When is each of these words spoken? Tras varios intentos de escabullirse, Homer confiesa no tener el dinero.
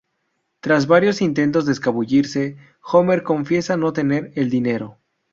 Tras 0.61 0.87
varios 0.87 1.21
intentos 1.21 1.67
de 1.67 1.73
escabullirse, 1.73 2.57
Homer 2.91 3.21
confiesa 3.21 3.77
no 3.77 3.93
tener 3.93 4.31
el 4.35 4.49
dinero. 4.49 4.97